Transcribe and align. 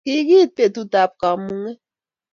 Kikiite 0.05 0.63
betut 0.69 0.93
ab 1.01 1.11
kamunget 1.21 1.79